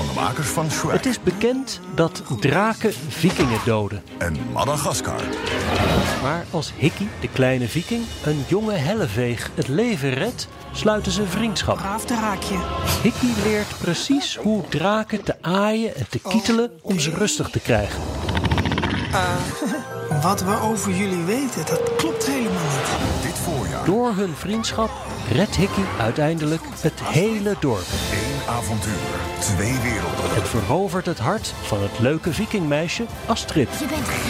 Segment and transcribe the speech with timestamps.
[0.00, 4.02] Van de makers van Shrek Het is bekend dat draken vikingen doden.
[4.18, 5.20] en Madagaskar.
[6.22, 11.76] Maar als Hickey, de kleine viking, een jonge helleveeg het leven redt, sluiten ze vriendschap.
[11.76, 12.56] Braaf draakje.
[13.02, 18.00] Hickey leert precies hoe draken te aaien en te kietelen om ze rustig te krijgen.
[20.22, 23.22] Wat we over jullie weten, dat klopt helemaal niet.
[23.22, 24.90] Dit voorjaar Door hun vriendschap
[25.32, 27.86] redt Hickey uiteindelijk het hele dorp.
[28.48, 30.34] Avontuur, twee werelden.
[30.34, 33.68] Het verovert het hart van het leuke vikingmeisje Astrid.
[33.78, 34.28] Je bent gek.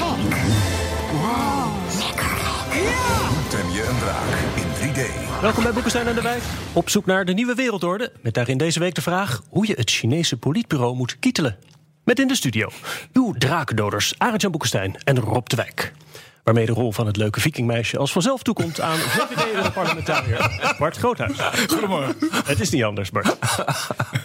[1.12, 2.89] Wow, lekker gek.
[3.29, 5.41] Hoe tem je een draak in 3D?
[5.41, 6.43] Welkom bij Boekenstein aan de Wijk.
[6.73, 8.12] Op zoek naar de nieuwe wereldorde.
[8.23, 11.56] Met daarin deze week de vraag hoe je het Chinese politbureau moet kietelen.
[12.05, 12.69] Met in de studio
[13.12, 15.93] uw drakendoders Arend-Jan Boekenstein en Rob de Wijk.
[16.45, 21.39] Waarmee de rol van het leuke vikingmeisje als vanzelf toekomt aan VVD-parlementariër Bart Groothuis.
[21.69, 22.15] Goedemorgen.
[22.45, 23.37] Het is niet anders, Bart.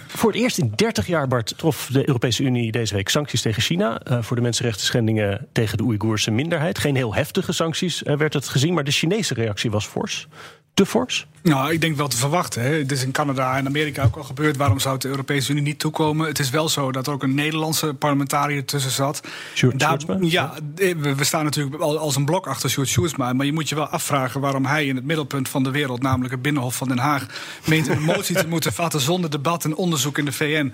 [0.07, 3.61] Voor het eerst in 30 jaar, Bart, trof de Europese Unie deze week sancties tegen
[3.61, 3.99] China.
[4.03, 6.79] eh, voor de mensenrechten schendingen tegen de Oeigoerse minderheid.
[6.79, 10.27] Geen heel heftige sancties eh, werd het gezien, maar de Chinese reactie was fors.
[10.75, 11.27] Te fors?
[11.45, 12.61] Nou, ik denk wel te verwachten.
[12.61, 12.69] Hè.
[12.69, 14.57] Het is in Canada en Amerika ook al gebeurd.
[14.57, 16.27] Waarom zou het de Europese Unie niet toekomen?
[16.27, 19.21] Het is wel zo dat er ook een Nederlandse parlementariër tussen zat.
[19.53, 19.99] Sjoerd daar-?
[20.21, 23.33] Ja, we we staan natuurlijk al- als een blok achter Sjoerd Sjoerdsma.
[23.33, 26.01] Maar je moet je wel afvragen waarom hij in het middelpunt van de wereld...
[26.01, 27.25] namelijk het Binnenhof van Den Haag...
[27.65, 30.73] meent een motie te moeten vatten zonder debat en onderzoek in de VN...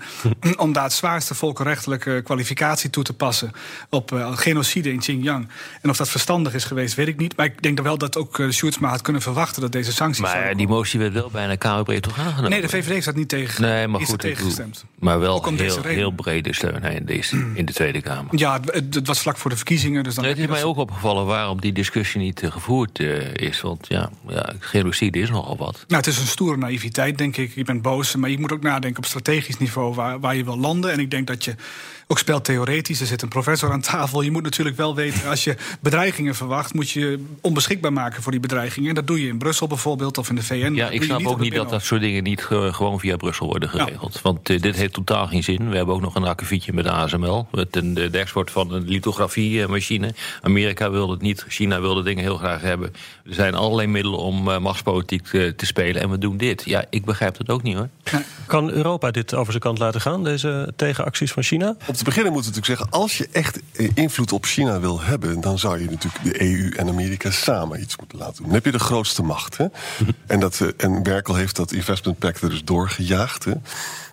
[0.56, 3.52] om daar het zwaarste volkenrechtelijke kwalificatie toe te passen...
[3.88, 5.48] op eh, genocide in Xinjiang.
[5.82, 7.36] En of dat verstandig is geweest, weet ik niet.
[7.36, 9.62] Maar ik denk wel dat ook uh, Sjoerdsma had kunnen verwachten...
[9.62, 12.50] dat deze sancties Maar die motie werd wel bijna kamerbreed toch aangenomen?
[12.50, 13.62] Nee, de VVD heeft dat niet tegen.
[13.62, 14.84] Nee, maar goed, tegengestemd.
[14.98, 18.38] maar wel heel, heel brede steun in, deze, in de Tweede Kamer.
[18.38, 20.04] Ja, het, was vlak voor de verkiezingen.
[20.04, 23.34] Dus dan Nee, het is mij ook opgevallen waarom die discussie niet eh, gevoerd eh,
[23.34, 23.60] is.
[23.60, 25.84] Want ja, ja, genocide is nogal wat.
[25.88, 27.54] Nou, het is een stoere naïviteit, denk ik.
[27.54, 30.58] Je bent boos, maar je moet ook nadenken op strategisch niveau waar, waar je wil
[30.58, 30.92] landen.
[30.92, 31.54] En ik denk dat je
[32.12, 33.00] ook speelt theoretisch.
[33.00, 34.22] Er zit een professor aan tafel.
[34.22, 38.32] Je moet natuurlijk wel weten, als je bedreigingen verwacht, moet je je onbeschikbaar maken voor
[38.32, 38.88] die bedreigingen.
[38.88, 40.72] En dat doe je in Brussel bijvoorbeeld of in de VN.
[40.74, 43.68] Ja, ik snap ook niet dat dat soort dingen niet ge- gewoon via Brussel worden
[43.68, 44.20] geregeld.
[44.22, 45.70] Want eh, dit heeft totaal geen zin.
[45.70, 47.46] We hebben ook nog een akkefietje met de ASML.
[47.52, 50.14] Met een, de, de export van een lithografiemachine.
[50.42, 51.44] Amerika wilde het niet.
[51.48, 52.92] China wilde dingen heel graag hebben.
[53.26, 56.02] Er zijn allerlei middelen om eh, machtspolitiek te, te spelen.
[56.02, 56.62] En we doen dit.
[56.64, 57.88] Ja, ik begrijp dat ook niet hoor.
[58.46, 61.76] Kan Europa dit over zijn kant laten gaan, deze tegenacties van China?
[62.02, 65.40] Te beginnen moeten we natuurlijk zeggen, als je echt eh, invloed op China wil hebben,
[65.40, 68.44] dan zou je natuurlijk de EU en Amerika samen iets moeten laten doen.
[68.44, 69.56] Dan heb je de grootste macht.
[69.56, 69.66] Hè?
[70.26, 73.44] En, dat, eh, en Merkel heeft dat investment pact er dus doorgejaagd.
[73.44, 73.52] Hè?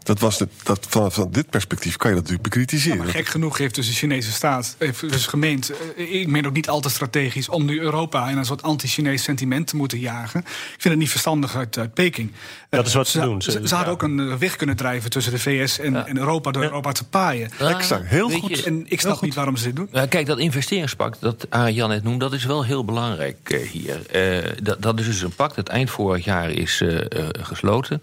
[0.04, 2.98] Dat was de, dat, vanaf van dit perspectief kan je dat natuurlijk bekritiseren.
[2.98, 6.54] Maar gek genoeg heeft dus de Chinese staat heeft dus gemeend, eh, ik meen ook
[6.54, 10.40] niet al te strategisch, om nu Europa in een soort anti-Chinees sentiment te moeten jagen.
[10.40, 10.46] Ik
[10.82, 12.32] vind het niet verstandig uit, uit Peking.
[12.70, 13.42] Dat is wat ze ze doen.
[13.42, 14.00] Ze, Ze- ze hadden ja.
[14.02, 17.04] ook een eh, weg kunnen drijven tussen de VS en, en Europa door Europa te
[17.08, 17.50] paaien.
[17.60, 18.58] Exact, heel Weet goed.
[18.58, 19.90] je, En ik snap niet waarom ze dit doen.
[20.10, 24.06] Kijk, dat investeringspact dat Jan net noemde, dat is wel heel belangrijk eh, hier.
[24.12, 28.02] Eh, dat, dat is dus een pact dat eind vorig jaar is eh, eh, gesloten.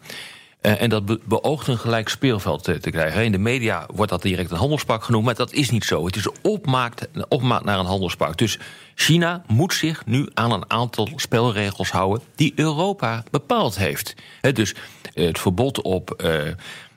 [0.67, 3.25] Eh, en dat be- beoogt een gelijk speelveld te krijgen.
[3.25, 6.07] In de media wordt dat direct een handelspact genoemd, maar dat is niet zo.
[6.07, 8.39] Het is een opmaak, een opmaak naar een handelspact.
[8.39, 8.59] Dus
[8.95, 14.15] China moet zich nu aan een aantal spelregels houden die Europa bepaald heeft.
[14.53, 14.75] Dus
[15.15, 16.31] eh, het verbod op, eh,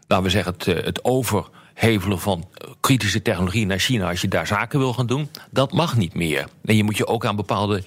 [0.07, 2.47] laten we zeggen, het, het overhevelen van
[2.79, 6.47] kritische technologie naar China als je daar zaken wil gaan doen, dat mag niet meer.
[6.63, 7.83] En je moet je ook aan bepaalde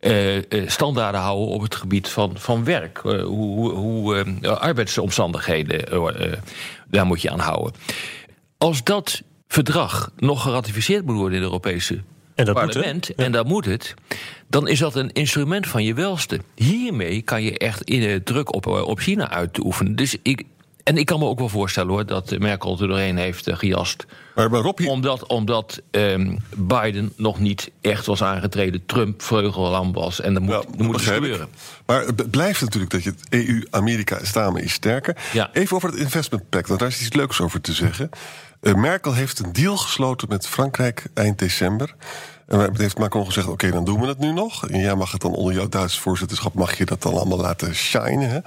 [0.00, 3.00] eh, eh, standaarden houden op het gebied van, van werk.
[3.04, 5.84] Eh, hoe hoe, eh, arbeidsomstandigheden,
[6.88, 7.72] daar moet je aan houden.
[8.58, 11.94] Als dat verdrag nog geratificeerd moet worden in het Europese
[12.34, 13.94] En dat moet, parlement, en dat moet het,
[14.48, 16.40] dan is dat een instrument van je welste.
[16.54, 19.96] Hiermee kan je echt in, druk op, op China uitoefenen.
[19.96, 20.44] Dus ik,
[20.90, 24.06] en ik kan me ook wel voorstellen hoor, dat Merkel er doorheen heeft eh, gejast.
[24.34, 30.20] Maar, maar Rob, Omdat, omdat ehm, Biden nog niet echt was aangetreden, Trump vleugellam was.
[30.20, 31.12] En dat moet, dat moet dus ik.
[31.12, 31.48] gebeuren.
[31.86, 35.16] Maar het blijft natuurlijk dat je het EU, Amerika samen is sterker.
[35.32, 35.50] Ja.
[35.52, 38.10] Even over het investment pact, want daar is iets leuks over te zeggen.
[38.60, 41.94] Eh, Merkel heeft een deal gesloten met Frankrijk eind december.
[42.50, 44.68] En heeft Macron gezegd: Oké, dan doen we het nu nog.
[44.68, 47.74] En jij mag het dan onder jouw Duitse voorzitterschap, mag je dat dan allemaal laten
[47.74, 48.30] shinen.
[48.30, 48.38] Hè?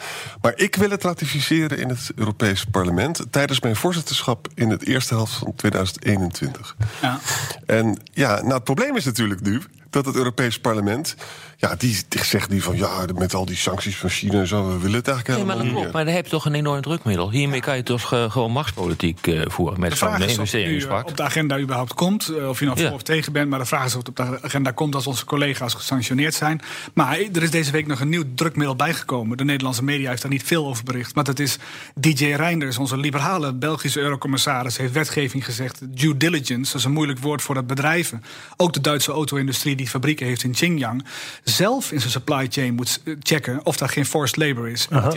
[0.42, 5.14] Maar ik wil het ratificeren in het Europees Parlement tijdens mijn voorzitterschap in het eerste
[5.14, 6.76] helft van 2021.
[7.02, 7.20] Ja.
[7.66, 9.62] En ja, nou, het probleem is natuurlijk nu
[9.94, 11.16] dat het Europees Parlement.
[11.58, 14.80] Ja, die zegt nu van ja, met al die sancties van China en zo, we
[14.80, 15.94] willen het eigenlijk Nee, maar helemaal dat niet.
[15.94, 17.32] Maar dan heb je toch een enorm drukmiddel.
[17.32, 21.18] Hiermee kan je toch eh, gewoon machtspolitiek eh, voeren met De zo'n nu, eh, op
[21.18, 22.34] de agenda überhaupt komt.
[22.48, 22.86] Of je nou Ja.
[22.86, 23.50] voor of tegen bent.
[23.50, 26.62] Maar de vraag is of het op de agenda komt als onze collega's gesanctioneerd zijn.
[26.94, 29.38] Maar er is deze week nog een nieuw drukmiddel bijgekomen.
[29.38, 31.16] De Nederlandse media heeft daar niet veel over bericht.
[31.16, 31.58] Maar dat is
[31.96, 34.78] DJ Reinders, onze liberale Belgische eurocommissaris...
[34.78, 36.72] heeft wetgeving gezegd, due diligence.
[36.72, 38.24] Dat is een moeilijk woord voor dat bedrijven.
[38.58, 41.06] Ook de Duitse auto-industrie die fabrieken heeft in Xinjiang...
[41.44, 44.88] zelf in zijn supply chain moet eh, checken of daar geen forced labor is.
[44.90, 45.08] Eh,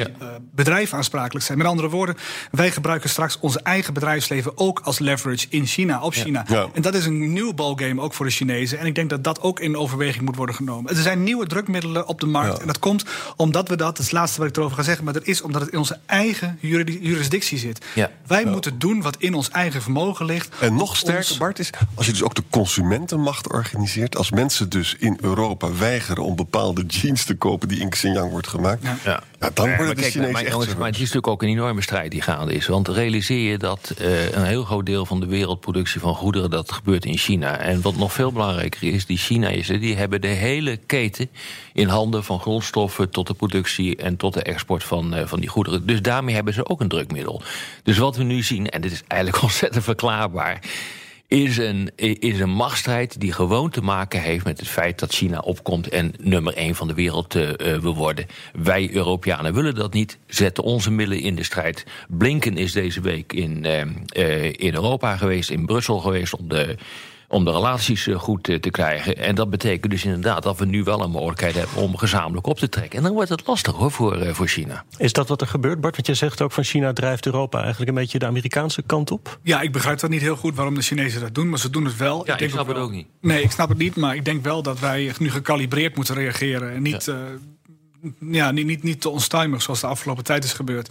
[0.55, 1.59] bedrijven aansprakelijk zijn.
[1.59, 2.17] Met andere woorden,
[2.51, 4.59] wij gebruiken straks onze eigen bedrijfsleven...
[4.59, 6.45] ook als leverage in China, op China.
[6.49, 6.69] Ja.
[6.73, 8.79] En dat is een nieuw ballgame ook voor de Chinezen.
[8.79, 10.91] En ik denk dat dat ook in overweging moet worden genomen.
[10.97, 12.55] Er zijn nieuwe drukmiddelen op de markt.
[12.55, 12.61] Ja.
[12.61, 13.05] En dat komt
[13.37, 15.05] omdat we dat, dat is het laatste wat ik erover ga zeggen...
[15.05, 17.85] maar dat is omdat het in onze eigen juridi- jurisdictie zit.
[17.95, 18.11] Ja.
[18.27, 20.55] Wij moeten doen wat in ons eigen vermogen ligt.
[20.61, 24.17] En nog Ons- sterker, Bart, is als je dus ook de consumentenmacht organiseert.
[24.17, 28.49] Als mensen dus in Europa weigeren om bepaalde jeans te kopen die in Xinjiang wordt
[28.49, 28.83] gemaakt.
[28.83, 28.97] Ja.
[29.05, 29.23] Ja.
[29.41, 29.51] Ja.
[29.55, 31.83] dan Maar worden de kijk, Chinezen maar, echt maar het is natuurlijk ook een enorme
[31.83, 32.67] strijd die gaande is.
[32.67, 36.51] Want realiseer je dat eh, een heel groot deel van de wereldproductie van goederen...
[36.51, 37.59] dat gebeurt in China.
[37.59, 39.81] En wat nog veel belangrijker is, die Chinezen...
[39.81, 41.29] die hebben de hele keten
[41.73, 43.11] in handen van grondstoffen...
[43.11, 45.87] tot de productie en tot de export van, eh, van die goederen.
[45.87, 47.43] Dus daarmee hebben ze ook een drukmiddel.
[47.83, 50.61] Dus wat we nu zien, en dit is eigenlijk ontzettend verklaarbaar
[51.29, 55.39] is een, is een machtsstrijd die gewoon te maken heeft met het feit dat China
[55.39, 58.27] opkomt en nummer één van de wereld eh, wil worden.
[58.53, 61.87] Wij Europeanen willen dat niet, zetten onze middelen in de strijd.
[62.09, 66.77] Blinken is deze week in, eh, in Europa geweest, in Brussel geweest om de.
[67.29, 69.17] Om de relaties eh, goed eh, te krijgen.
[69.17, 72.59] En dat betekent dus inderdaad dat we nu wel een mogelijkheid hebben om gezamenlijk op
[72.59, 72.99] te trekken.
[72.99, 74.85] En dan wordt het lastig hoor voor, eh, voor China.
[74.99, 75.95] Is dat wat er gebeurt, Bart?
[75.95, 79.39] Want je zegt ook van China drijft Europa eigenlijk een beetje de Amerikaanse kant op.
[79.43, 81.85] Ja, ik begrijp dat niet heel goed waarom de Chinezen dat doen, maar ze doen
[81.85, 82.27] het wel.
[82.27, 83.07] Ja, ik denk snap het wel- ook niet.
[83.21, 86.75] Nee, ik snap het niet, maar ik denk wel dat wij nu gekalibreerd moeten reageren.
[86.75, 87.19] En niet, ja.
[88.21, 90.91] ja, niet, niet, niet te onstuimig zoals de afgelopen tijd is gebeurd.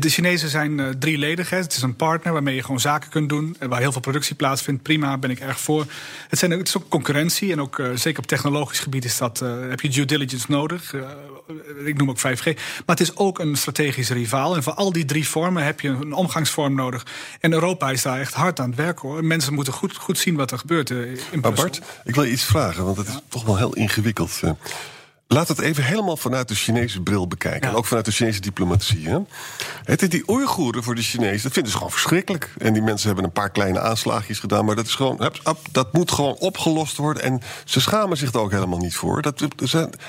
[0.00, 1.50] De Chinezen zijn uh, drieledig.
[1.50, 1.56] Hè.
[1.56, 3.56] Het is een partner waarmee je gewoon zaken kunt doen.
[3.68, 4.82] Waar heel veel productie plaatsvindt.
[4.82, 5.86] Prima, ben ik erg voor.
[6.28, 7.52] Het, zijn, het is ook concurrentie.
[7.52, 10.94] En ook uh, zeker op technologisch gebied is dat, uh, heb je due diligence nodig.
[11.84, 12.44] ik noem ook 5G.
[12.44, 14.56] Maar het is ook een strategische rivaal.
[14.56, 17.06] En voor al die drie vormen heb je een omgangsvorm nodig.
[17.40, 19.08] En Europa is daar echt hard aan het werken.
[19.08, 19.24] Hoor.
[19.24, 21.40] Mensen moeten goed, goed zien wat er gebeurt in Brussel.
[21.40, 22.84] Maar Bart, ik wil je iets vragen.
[22.84, 24.40] Want het is toch wel heel ingewikkeld.
[25.32, 27.60] Laat het even helemaal vanuit de Chinese bril bekijken.
[27.62, 27.68] Ja.
[27.68, 29.08] En ook vanuit de Chinese diplomatie.
[29.08, 29.18] Hè?
[29.84, 32.50] Het is die Oeigoeren voor de Chinezen, dat vinden ze gewoon verschrikkelijk.
[32.58, 34.64] En die mensen hebben een paar kleine aanslaagjes gedaan.
[34.64, 35.30] Maar dat, is gewoon,
[35.70, 37.22] dat moet gewoon opgelost worden.
[37.22, 39.22] En ze schamen zich er ook helemaal niet voor.
[39.22, 39.40] Dat,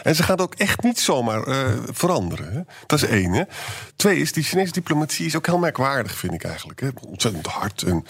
[0.03, 1.57] en ze gaan het ook echt niet zomaar uh,
[1.91, 2.53] veranderen.
[2.53, 2.61] Hè?
[2.85, 3.31] Dat is één.
[3.31, 3.43] Hè?
[3.95, 6.79] Twee is, die Chinese diplomatie is ook heel merkwaardig, vind ik eigenlijk.
[6.79, 6.89] Hè?
[7.07, 8.05] Ontzettend hard en...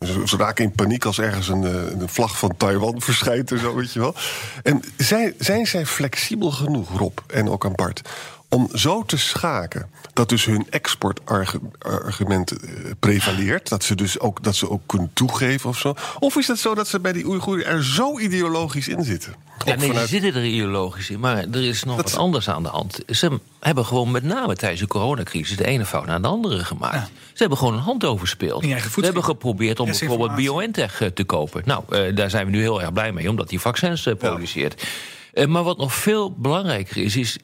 [0.00, 3.92] Ze raken in paniek als ergens een, een, vlag van Taiwan verschijnt en zo, weet
[3.92, 4.14] je wel.
[4.62, 8.08] En zijn, zijn zij flexibel genoeg, Rob en ook aan Bart,
[8.54, 14.54] om zo te schaken dat dus hun exportargument uh, prevaleert, dat ze dus ook, dat
[14.54, 15.94] ze ook kunnen toegeven of zo?
[16.18, 19.34] Of is het zo dat ze bij die Oeigoeren er zo ideologisch in zitten?
[19.64, 20.08] Ja, nee, vanuit...
[20.08, 22.10] ze zitten er ideologisch in, maar er is nog dat...
[22.10, 23.00] wat anders aan de hand.
[23.06, 26.94] Ze hebben gewoon met name tijdens de coronacrisis de ene fout naar de andere gemaakt.
[26.94, 27.08] Ja.
[27.32, 28.64] Ze hebben gewoon een hand overspeeld.
[28.64, 31.62] Ze hebben geprobeerd om bijvoorbeeld BioNTech te kopen.
[31.64, 34.82] Nou, uh, daar zijn we nu heel erg blij mee, omdat die vaccins uh, produceert.
[35.32, 35.42] Ja.
[35.42, 37.38] Uh, maar wat nog veel belangrijker is, is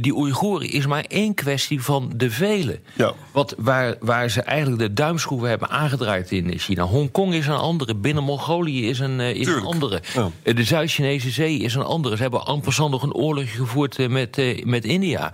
[0.00, 2.80] die Oeigoeren is maar één kwestie van de vele.
[2.94, 3.12] Ja.
[3.32, 6.82] Wat, waar, waar ze eigenlijk de duimschroeven hebben aangedraaid in China.
[6.82, 10.02] Hongkong is een andere, binnen Mongolië is een, uh, is een andere.
[10.14, 10.30] Ja.
[10.42, 12.16] Uh, de Zuid-Chinese Zee is een andere.
[12.16, 15.32] Ze hebben amper nog een oorlog gevoerd met, met India.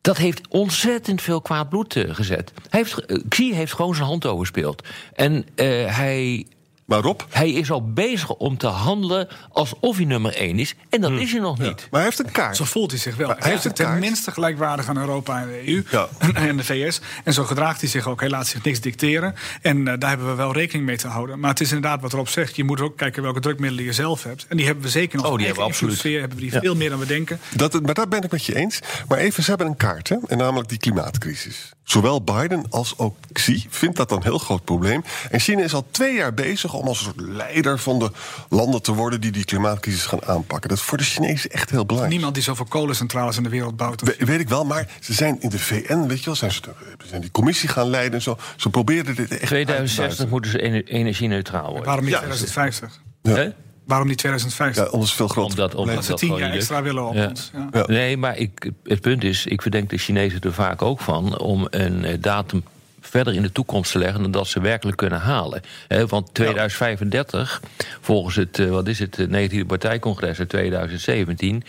[0.00, 2.52] Dat heeft ontzettend veel kwaad bloed gezet.
[2.68, 4.82] Hij heeft, Xi heeft gewoon zijn hand overspeeld.
[5.14, 5.44] En
[5.86, 6.46] hij
[6.90, 7.20] maar Rob?
[7.30, 10.74] Hij is al bezig om te handelen alsof hij nummer één is.
[10.88, 11.18] En dat hmm.
[11.18, 11.80] is hij nog niet.
[11.80, 12.56] Ja, maar hij heeft een kaart.
[12.56, 13.26] Zo voelt hij zich wel.
[13.26, 16.08] Maar hij heeft het tenminste gelijkwaardig aan Europa en de EU ja.
[16.34, 17.00] en de VS.
[17.24, 18.20] En zo gedraagt hij zich ook.
[18.20, 19.34] Hij laat zich niks dicteren.
[19.62, 21.40] En uh, daar hebben we wel rekening mee te houden.
[21.40, 22.56] Maar het is inderdaad wat Rob zegt.
[22.56, 24.46] Je moet ook kijken welke drukmiddelen je zelf hebt.
[24.48, 25.26] En die hebben we zeker nog.
[25.26, 26.02] Oh, die hebben we absoluut.
[26.02, 26.60] Hebben we die ja.
[26.60, 27.40] veel meer dan we denken.
[27.54, 28.80] Dat, maar daar ben ik met je eens.
[29.08, 30.08] Maar even, ze hebben een kaart.
[30.08, 30.16] Hè?
[30.26, 31.72] En namelijk die klimaatcrisis.
[31.84, 35.04] Zowel Biden als ook Xi vindt dat een heel groot probleem.
[35.30, 38.10] En China is al twee jaar bezig om als een soort leider van de
[38.48, 40.68] landen te worden die die klimaatcrisis gaan aanpakken.
[40.68, 42.12] Dat is voor de Chinezen echt heel belangrijk.
[42.14, 44.00] Niemand die zoveel kolencentrales in de wereld bouwt.
[44.02, 46.60] We- weet ik wel, maar ze zijn in de VN, weet je wel, zijn ze,
[47.06, 48.36] zijn die commissie gaan leiden en zo.
[48.56, 49.46] Ze probeerden dit echt.
[49.46, 51.84] 2060 uit te moeten ze ener- energie-neutraal worden.
[51.84, 53.00] Waarom niet Ja, 2050?
[53.22, 53.48] Hè?
[53.86, 54.84] Waarom niet 2050?
[54.84, 55.50] Ja, anders veel groter.
[55.50, 57.28] Omdat, omdat Dat ze tien jaar extra willen op Ja.
[57.28, 57.50] ons.
[57.54, 57.68] Ja.
[57.72, 57.84] Ja.
[57.86, 61.66] Nee, maar ik, het punt is, ik verdenk de Chinezen er vaak ook van om
[61.70, 62.64] een eh, datum
[63.10, 65.62] verder in de toekomst te leggen dan dat ze werkelijk kunnen halen.
[66.08, 67.60] Want 2035,
[68.00, 71.64] volgens het, eh, wat is het, het 19e partijcongres uit 2017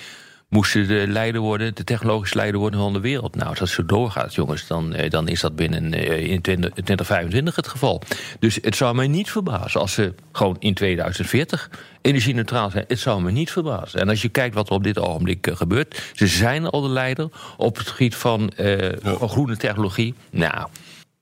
[0.52, 3.36] moesten de leider worden, de technologische leider worden van de wereld.
[3.36, 6.70] Nou, als dat zo doorgaat, jongens, dan, eh, dan is dat binnen eh, in 20,
[6.70, 8.02] 2025 het geval.
[8.40, 11.70] Dus het zou mij niet verbazen als ze gewoon in 2040
[12.02, 12.86] energie-neutraal zijn.
[12.88, 14.00] Het zou me niet verbazen.
[14.00, 16.90] En als je kijkt wat er op dit ogenblik eh, gebeurt, ze zijn al de
[16.90, 20.14] leider op het gebied van, eh, van groene technologie.
[20.30, 20.68] Nou,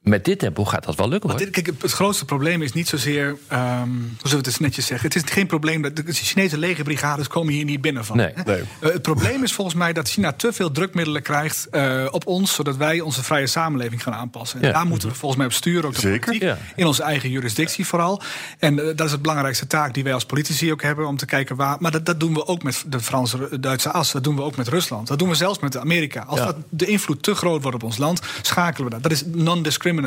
[0.10, 1.40] met dit tempo gaat dat wel lukken hoor.
[1.40, 4.86] Dit- Kijk, het grootste probleem is niet zozeer, ehm, hoe zullen we het eens netjes
[4.86, 5.08] zeggen...
[5.08, 8.18] het is geen probleem, dat de Chinese legerbrigades komen hier niet binnen van.
[8.18, 8.34] Nee.
[8.46, 8.62] Nee.
[8.80, 12.54] Eh, het probleem is volgens mij dat China te veel drukmiddelen krijgt eh, op ons...
[12.54, 14.62] zodat wij onze vrije samenleving gaan aanpassen.
[14.62, 14.74] En Ja.
[14.74, 16.20] daar moeten we volgens mij op sturen, ook de Zeker.
[16.20, 16.58] politiek, Ja.
[16.76, 18.22] in onze eigen jurisdictie vooral.
[18.60, 21.08] En eh, dat is het belangrijkste taak die wij als politici ook hebben...
[21.08, 21.78] om te kijken waar...
[21.80, 24.68] Maar dat, dat doen we ook met de Franse-Duitse as, dat doen we ook met
[24.68, 25.08] Rusland.
[25.08, 26.22] Dat doen we zelfs met Amerika.
[26.28, 26.46] Als Ja.
[26.46, 29.04] dat de invloed te groot wordt op ons land, schakelen we dat.
[29.04, 29.98] Dat is non-discriminatory.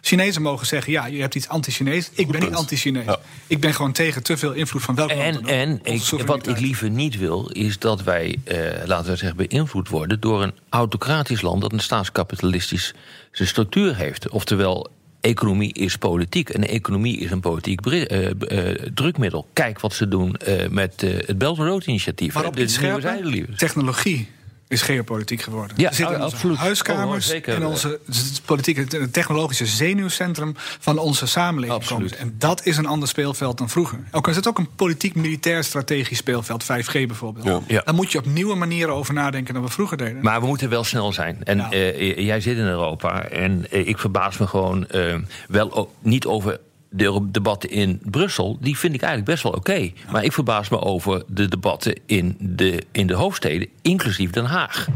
[0.00, 2.10] Chinezen mogen zeggen, ja, je hebt iets anti-Chinees.
[2.14, 3.04] Ik ben niet anti-Chinees.
[3.04, 3.18] Ja.
[3.46, 5.48] Ik ben gewoon tegen te veel invloed van welk land En, dan ook.
[5.48, 9.88] en ik, wat ik liever niet wil, is dat wij, eh, laten we zeggen, beïnvloed
[9.88, 12.94] worden door een autocratisch land dat een staatskapitalistische
[13.32, 14.28] structuur heeft.
[14.28, 19.46] Oftewel, economie is politiek en economie is een politiek bri- eh, eh, drukmiddel.
[19.52, 22.34] Kijk wat ze doen eh, met het Belt and Road initiatief.
[22.34, 23.56] Maar op scherper, zijdelieven.
[23.56, 24.28] technologie
[24.74, 25.76] is geopolitiek geworden.
[25.76, 26.56] Ja, we zitten in onze absoluut.
[26.56, 28.00] huiskamers, Oh, in onze
[28.44, 31.80] politieke, het technologische zenuwcentrum van onze samenleving.
[31.80, 32.10] Absoluut.
[32.16, 32.26] komen.
[32.32, 33.98] En dat is een ander speelveld dan vroeger.
[34.10, 37.44] Ook is het ook een politiek-militair strategisch speelveld, 5G bijvoorbeeld.
[37.46, 37.60] Ja.
[37.66, 37.82] Ja.
[37.84, 40.22] Daar moet je op nieuwe manieren over nadenken dan we vroeger deden.
[40.22, 41.38] Maar we moeten wel snel zijn.
[41.44, 41.70] En Ja.
[41.70, 45.14] eh, jij zit in Europa en eh, ik verbaas me gewoon eh,
[45.48, 46.60] wel niet over
[46.96, 48.58] de debatten in Brussel.
[48.60, 49.92] Die vind ik eigenlijk best wel oké.
[50.10, 54.88] Maar ik verbaas me over de debatten in de, in de hoofdsteden, inclusief Den Haag.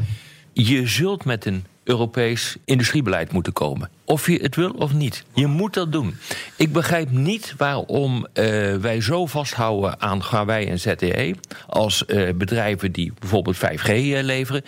[0.52, 3.90] Je zult met een Europees industriebeleid moeten komen.
[4.04, 5.24] Of je het wil of niet.
[5.34, 6.16] Je moet dat doen.
[6.56, 11.34] Ik begrijp niet waarom eh, wij zo vasthouden aan Huawei en ZTE...
[11.66, 14.64] als eh, bedrijven die bijvoorbeeld 5G eh, leveren...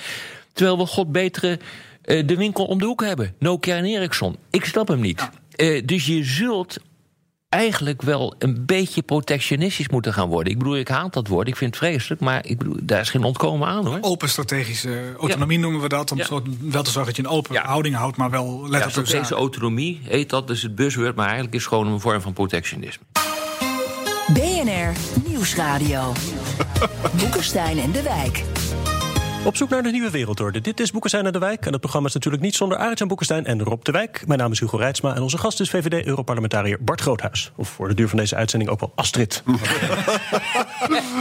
[0.53, 1.59] terwijl we god betere
[2.03, 3.35] de winkel om de hoek hebben.
[3.39, 4.37] Nokia en Ericsson.
[4.51, 5.31] Ik snap hem niet.
[5.85, 6.79] Dus je zult
[7.61, 10.53] eigenlijk wel een beetje protectionistisch moeten gaan worden.
[10.53, 12.21] Ik bedoel, ik haat dat woord, ik vind het vreselijk...
[12.21, 13.99] maar ik bedoel, daar is geen ontkomen aan, hoor.
[14.01, 16.13] Open strategische autonomie noemen we dat.
[16.13, 16.27] Om Ja.
[16.61, 17.65] wel te zorgen dat je een open Ja.
[17.67, 21.15] houding houdt, maar wel let Ja, op strategische autonomie heet dat, dus het buzzword...
[21.17, 23.05] maar eigenlijk is het gewoon een vorm van protectionisme.
[24.33, 24.93] BNR
[25.29, 26.13] Nieuwsradio.
[27.21, 28.43] Boekenstein en de Wijk.
[29.45, 30.61] Op zoek naar de nieuwe wereldorde.
[30.61, 31.67] Dit is Boekenstein en de Wijk.
[31.67, 34.27] En het programma is natuurlijk niet zonder Arend Boekenstein en Rob de Wijk.
[34.27, 37.53] Mijn naam is Hugo Reitsma en onze gast is VVD-Europarlementariër Bart Groothuis.
[37.57, 39.43] Of voor de duur van deze uitzending ook wel Astrid.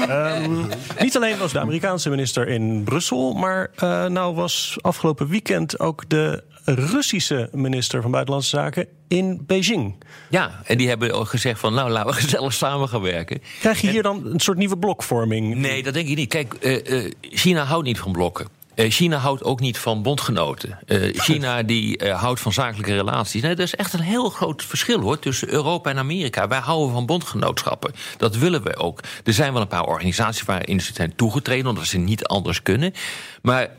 [0.08, 0.66] Ehm,
[1.00, 6.10] niet alleen was de Amerikaanse minister in Brussel, maar eh, nou was afgelopen weekend ook
[6.10, 6.44] de
[6.76, 9.96] Russische minister van Buitenlandse Zaken in Beijing.
[10.30, 11.74] Ja, en die hebben ook gezegd van...
[11.74, 13.42] nou, laten we gezellig samen gaan werken.
[13.60, 15.56] Krijg je hier dan een soort nieuwe blokvorming?
[15.56, 16.30] Nee, dat denk ik niet.
[16.30, 18.48] Kijk, eh, eh, China houdt niet van blokken.
[18.76, 20.80] Eh, China houdt ook niet van bondgenoten.
[21.28, 23.42] China die houdt van zakelijke relaties.
[23.42, 26.48] Nee, er is echt een heel groot verschil hoor, tussen Europa en Amerika.
[26.48, 27.94] Wij houden van bondgenootschappen.
[28.18, 29.00] Dat willen we ook.
[29.24, 31.68] Er zijn wel een paar organisaties waarin ze zijn toegetreden...
[31.68, 32.94] omdat ze niet anders kunnen.
[33.42, 33.70] Maar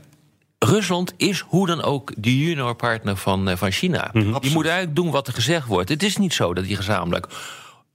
[0.64, 4.10] Rusland is hoe dan ook de juniorpartner van, eh, van China.
[4.12, 5.88] Die moet eigenlijk doen wat er gezegd wordt.
[5.88, 7.26] Het is niet zo dat die gezamenlijk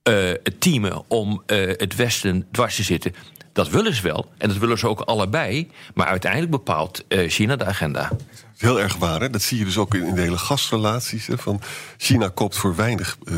[0.03, 3.15] eh, teamen om eh, het Westen dwars te zitten.
[3.53, 5.71] Dat willen ze wel, en dat willen ze ook allebei.
[5.93, 8.11] Maar uiteindelijk bepaalt China de agenda.
[8.57, 9.29] Heel erg waar, hè?
[9.29, 11.27] dat zie je dus ook in, de hele gasrelaties.
[11.27, 11.37] Hè?
[11.37, 11.61] Van
[11.97, 13.35] China koopt voor weinig eh,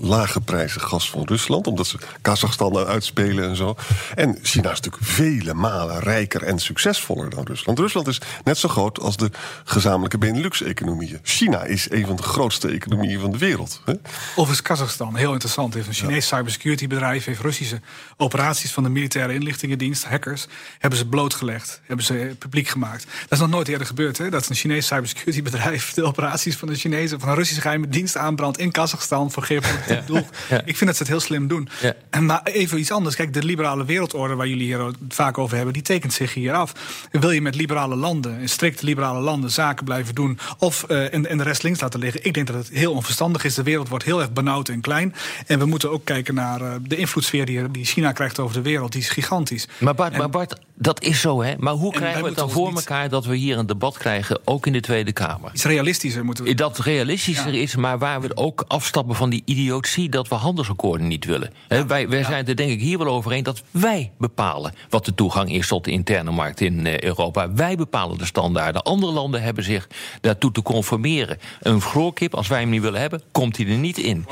[0.00, 3.76] lage prijzen gas van Rusland, omdat ze Kazachstan aan uitspelen en zo.
[4.14, 7.78] En China is natuurlijk vele malen rijker en succesvoller dan Rusland.
[7.78, 9.30] Rusland is net zo groot als de
[9.64, 11.18] gezamenlijke Benelux-economieën.
[11.22, 13.80] China is een van de grootste economieën van de wereld.
[13.84, 13.92] Hè?
[14.36, 17.80] Of is Kazachstan, heel interessant, heeft een Chinees cybersecurity bedrijf, heeft Russische
[18.16, 20.46] operaties van de militaire inlichtingendienst, hackers,
[20.78, 23.04] hebben ze blootgelegd, hebben ze publiek gemaakt.
[23.04, 24.30] Dat is nog nooit eerder gebeurd, hè?
[24.30, 28.16] Dat een Chinees cybersecurity bedrijf de operaties van de Chinese, van een Russische geheime dienst
[28.16, 30.26] aanbrandt in Kazachstan voor geopolitiek doel.
[30.48, 30.60] Ja.
[30.64, 31.68] Ik vind dat ze het heel slim doen.
[31.80, 31.94] Ja.
[32.10, 33.16] En Maar even iets anders.
[33.16, 36.72] Kijk, de liberale wereldorde waar jullie hier vaak over hebben, die tekent zich hier af.
[37.10, 41.26] Wil je met liberale landen, in strikte liberale landen, zaken blijven doen of eh, en,
[41.26, 42.24] en de rest links laten liggen?
[42.24, 43.54] Ik denk dat het heel onverstandig is.
[43.54, 45.14] De wereld wordt heel erg benauwd en klein.
[45.46, 48.62] En we moeten ook kijken naar eh, de invloedssfeer die, die China krijgt over de
[48.62, 48.92] wereld.
[48.92, 49.68] Die is gigantisch.
[49.78, 51.54] Maar Bart, En- maar Bart, dat is zo, hè?
[51.58, 54.40] Maar hoe krijgen we het dan voor niet- elkaar dat we hier een debat krijgen,
[54.46, 55.50] ook in de Tweede Kamer?
[55.52, 56.54] Iets realistischer moeten we.
[56.54, 57.60] Dat realistischer Ja.
[57.60, 61.52] is, maar waar we ook afstappen van die idiotie dat we handelsakkoorden niet willen.
[61.68, 65.04] Hè, wij wij zijn er denk ik hier wel over eens dat wij bepalen wat
[65.04, 67.52] de toegang is tot de interne markt in eh, Europa.
[67.52, 68.82] Wij bepalen de standaarden.
[68.82, 69.88] Andere landen hebben zich
[70.20, 71.38] daartoe te conformeren.
[71.60, 74.26] Een vloerkip, als wij hem niet willen hebben, komt hij er niet in.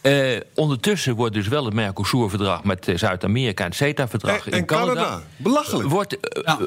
[0.00, 4.58] Eh, ondertussen wordt dus wel het Mercosur-verdrag met eh, Zuid-Amerika en het CETA-verdrag En- in
[4.58, 5.22] en Canada.
[5.36, 5.88] Belachelijk.
[5.88, 6.58] Wordt, Ja.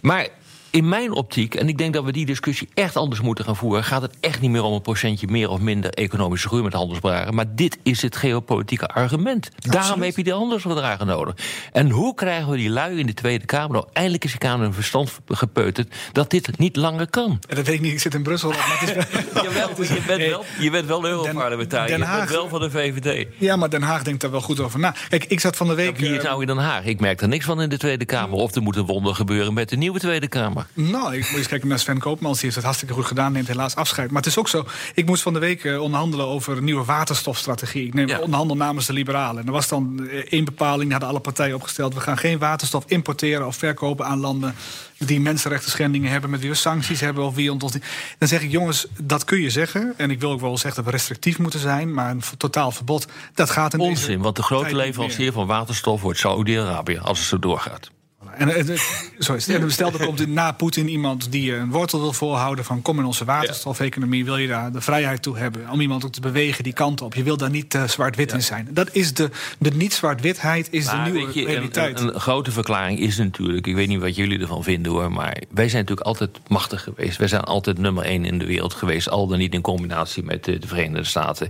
[0.00, 0.28] maar
[0.70, 3.84] in mijn optiek, en ik denk dat we die discussie echt anders moeten gaan voeren,
[3.84, 7.34] gaat het echt niet meer om een procentje meer of minder economische groei met handelsverdragen.
[7.34, 9.48] Maar dit is het geopolitieke argument.
[9.56, 11.34] Daarom heb je die handelsverdragen nodig.
[11.72, 14.72] En hoe krijgen we die lui in de Tweede Kamer nou eindelijk eens aan hun
[14.74, 17.38] verstand gepeuterd dat dit niet langer kan?
[17.48, 18.50] Ja, dat weet ik niet, ik zit in Brussel.
[18.50, 19.04] Maar het is,
[19.42, 22.70] Jawel, je bent wel, je bent wel Europarlementariër, Den je bent Haag- wel van de
[22.70, 23.26] VVD.
[23.38, 24.94] ja, maar Den Haag denkt daar wel goed over na.
[25.08, 25.96] Kijk, ik zat van de week.
[25.98, 26.84] Wie is eh, nou in Den Haag?
[26.84, 28.38] Ik merk er niks van in de Tweede Kamer.
[28.38, 30.57] Of er moet een wonder gebeuren met de nieuwe Tweede Kamer.
[30.74, 32.34] Nou, ik moet eens kijken naar Sven Koopmans.
[32.34, 34.08] Die heeft het hartstikke goed gedaan, neemt helaas afscheid.
[34.10, 36.84] Maar het is ook zo, ik moest van de week eh, onderhandelen over een nieuwe
[36.84, 37.86] waterstofstrategie.
[37.86, 38.18] Ik neem Ja.
[38.18, 39.40] onderhandel namens de liberalen.
[39.40, 41.94] En er was dan eh, één bepaling, die hadden alle partijen opgesteld.
[41.94, 44.54] We gaan geen waterstof importeren of verkopen aan landen
[44.98, 47.72] die mensenrechten schendingen hebben, met wie we sancties hebben of wie ons.
[48.18, 49.94] Dan zeg ik, jongens, dat kun je zeggen.
[49.96, 53.06] En ik wil ook wel zeggen dat we restrictief moeten zijn, maar een totaal verbod,
[53.34, 57.38] dat gaat in Onzin, want de grote leverancier van waterstof wordt Saudi-Arabië als het zo
[57.38, 57.90] doorgaat.
[58.36, 59.60] En, eh, eh.
[59.62, 63.04] En stel, er komt na Poetin iemand die een wortel wil voorhouden van kom in
[63.04, 66.72] onze waterstofeconomie, wil je daar de vrijheid toe hebben om iemand ook te bewegen die
[66.72, 67.14] kant op.
[67.14, 68.68] Je wil daar niet eh, zwart-wit in zijn.
[68.70, 72.00] Dat is de, de niet-zwart-witheid is Maar de nieuwe je, realiteit.
[72.00, 75.68] een, grote verklaring is natuurlijk, ik weet niet wat jullie ervan vinden hoor, maar wij
[75.68, 77.16] zijn natuurlijk altijd machtig geweest.
[77.16, 80.48] Wij zijn altijd nummer één in de wereld geweest, al dan niet in combinatie met
[80.48, 81.48] eh, de Verenigde Staten.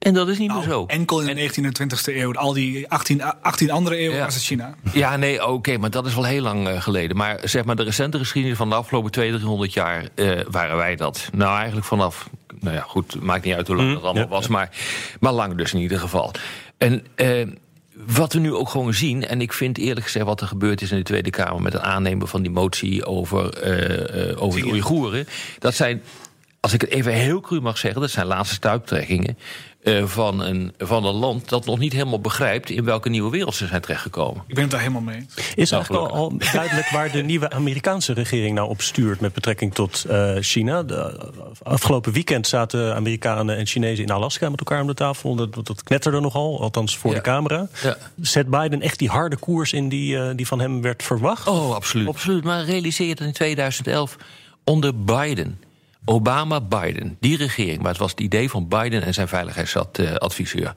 [0.00, 0.68] En dat is niet meer zo.
[0.68, 2.32] Nou, enkel in de 19e en 20e eeuw.
[2.34, 4.24] Al die 18, 18 andere eeuwen Ja.
[4.24, 4.74] was het China.
[4.92, 7.16] Ja, nee, oké, maar dat is wel heel lang eh, geleden.
[7.16, 10.96] Maar zeg maar, de recente geschiedenis van de afgelopen 200, 300 jaar eh, waren wij
[10.96, 11.28] dat.
[11.32, 12.28] Nou, eigenlijk vanaf.
[12.60, 14.70] Nou ja, goed, maakt niet uit hoe lang dat allemaal was, maar,
[15.20, 16.32] maar lang dus in ieder geval.
[16.78, 17.06] En.
[17.14, 17.46] eh,
[18.06, 20.90] wat we nu ook gewoon zien, en ik vind eerlijk gezegd wat er gebeurd is
[20.90, 24.66] in de Tweede Kamer met het aannemen van die motie over, eh, eh, over de
[24.66, 25.26] Oeigoeren,
[25.58, 26.02] dat zijn,
[26.60, 29.38] als ik het even heel cru mag zeggen, dat zijn laatste stuiptrekkingen
[29.82, 33.54] eh, van, een, van een land dat nog niet helemaal begrijpt in welke nieuwe wereld
[33.54, 34.42] ze zijn terechtgekomen.
[34.46, 35.26] Ik ben het daar helemaal mee.
[35.54, 39.32] Is Nou, eigenlijk al, al duidelijk waar de nieuwe Amerikaanse regering nou op stuurt met
[39.32, 40.82] betrekking tot eh, China?
[40.82, 41.28] De,
[41.62, 45.34] afgelopen weekend zaten Amerikanen en Chinezen in Alaska met elkaar om de tafel.
[45.34, 47.16] Dat, dat knetterde nogal, althans voor Ja.
[47.16, 47.68] de camera.
[47.82, 47.96] Ja.
[48.20, 51.46] Zet Biden echt die harde koers in die, eh, die van hem werd verwacht?
[51.48, 52.08] Oh, absoluut.
[52.08, 52.44] absoluut.
[52.44, 54.16] Maar realiseer je dat in 2011
[54.64, 55.60] onder Biden.
[56.04, 60.72] Obama-Biden, die regering, maar het was het idee van Biden en zijn veiligheidsadviseur.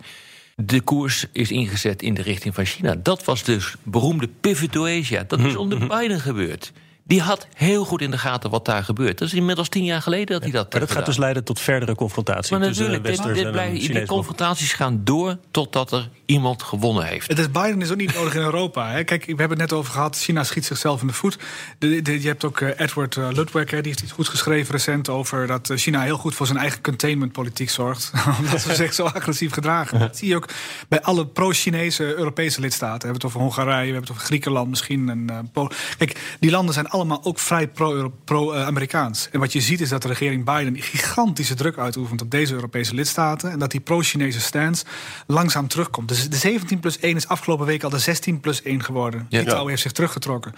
[0.55, 2.95] De koers is ingezet in de richting van China.
[2.95, 5.23] Dat was dus beroemde pivot to Asia.
[5.27, 6.71] Dat is onder Biden gebeurd.
[7.05, 9.17] Die had heel goed in de gaten wat daar gebeurt.
[9.17, 11.43] Dat is inmiddels tien jaar geleden dat hij dat Maar dat heeft gaat dus leiden
[11.43, 14.07] tot verdere confrontatie Maar tussen natuurlijk, dit, Westers dit en blijft- die Chinezen.
[14.07, 17.27] confrontaties gaan door totdat er iemand gewonnen heeft.
[17.27, 18.89] Het is Biden is ook niet nodig in Europa.
[18.91, 19.03] Hè.
[19.03, 20.17] Kijk, we hebben het net over gehad.
[20.17, 21.37] China schiet zichzelf in de voet.
[21.77, 24.71] De, de- je hebt ook eh, Edward eh, Ludwig, hè, die heeft iets goed geschreven
[24.73, 28.11] recent over dat eh, China heel goed voor zijn eigen containmentpolitiek zorgt.
[28.39, 29.99] Omdat ze zich zo agressief gedragen.
[29.99, 30.49] Dat zie je ook
[30.87, 32.99] bij alle pro-Chinese Europese lidstaten.
[32.99, 35.09] We hebben het over Hongarije, we hebben het over Griekenland misschien.
[35.09, 35.71] En, eh, Polen.
[35.97, 39.29] Kijk, die landen zijn allemaal ook vrij pro- pro-Amerikaans.
[39.31, 42.93] en wat je ziet is dat de regering Biden gigantische druk uitoefent op deze Europese
[42.93, 43.51] lidstaten.
[43.51, 44.85] En dat die pro-Chinese stance
[45.27, 46.07] langzaam terugkomt.
[46.07, 49.25] Dus de 17 plus 1 is afgelopen week al de 16 plus 1 geworden.
[49.29, 49.39] Ja.
[49.39, 50.53] Litouwen heeft zich teruggetrokken.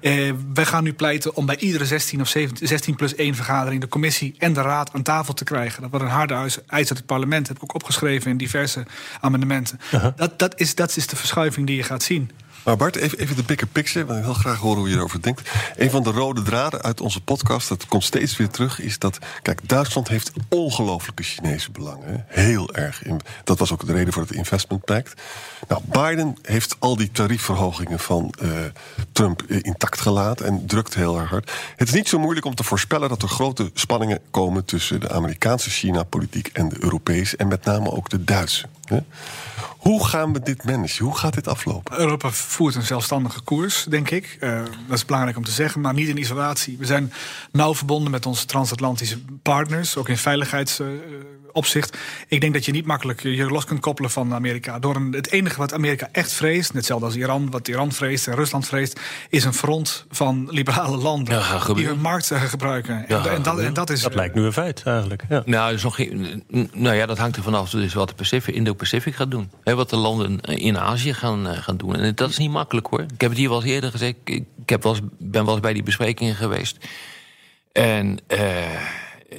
[0.00, 3.80] Eh, wij gaan nu pleiten om bij iedere 16 of 17, 16 plus 1 vergadering...
[3.80, 5.80] de commissie en de raad aan tafel te krijgen.
[5.82, 7.46] Dat wordt een harde eis eis uit het parlement.
[7.46, 8.86] Dat heb ik ook opgeschreven in diverse
[9.20, 9.80] amendementen.
[10.16, 12.30] dat, dat, is, dat is de verschuiving die je gaat zien.
[12.64, 14.04] Maar Bart, even, even de bigger picture.
[14.04, 15.50] Want ik wil graag horen hoe je erover denkt.
[15.76, 19.18] Een van de rode draden uit onze podcast, dat komt steeds weer terug, is dat.
[19.42, 22.24] Kijk, Duitsland heeft ongelooflijke Chinese belangen.
[22.26, 23.02] Heel erg.
[23.44, 25.22] Dat was ook de reden voor het Investment Pact.
[25.68, 28.50] Nou, Biden heeft al die tariefverhogingen van eh,
[29.12, 31.52] Trump intact gelaten en drukt heel erg hard.
[31.76, 35.10] Het is niet zo moeilijk om te voorspellen dat er grote spanningen komen tussen de
[35.10, 38.66] Amerikaanse China-politiek en de Europese en met name ook de Duitse.
[39.78, 41.04] Hoe gaan we dit managen?
[41.04, 41.98] Hoe gaat dit aflopen?
[41.98, 44.36] Europa voert een zelfstandige koers, denk ik.
[44.40, 46.78] Uh, dat is belangrijk om te zeggen, maar niet in isolatie.
[46.78, 47.12] We zijn
[47.52, 51.02] nauw verbonden met onze transatlantische partners, ook in veiligheidsopzicht.
[51.10, 51.16] Uh,
[52.28, 54.78] ik denk dat je niet makkelijk je los kunt koppelen van Amerika.
[54.78, 58.34] Door een, het enige wat Amerika echt vreest, hetzelfde als Iran, wat Iran vreest en
[58.34, 63.04] Rusland vreest, is een front van liberale landen ja, die hun markt gebruiken.
[63.08, 64.02] Ja, en, en, dat, en dat is.
[64.02, 65.24] Dat lijkt nu een feit eigenlijk.
[65.28, 65.42] Ja.
[65.44, 69.14] Nou, is nog geen, nou ja, dat hangt er vanaf dus wat de Pacific, Indo-Pacific
[69.14, 69.50] gaat doen.
[69.64, 71.96] He, wat de landen in Azië gaan, uh, gaan doen.
[71.96, 73.00] En dat is niet makkelijk hoor.
[73.00, 74.14] Ik heb het hier wel eens eerder gezegd.
[74.24, 76.76] Ik heb wel eens, ben wel eens bij die besprekingen geweest.
[77.72, 78.38] En uh,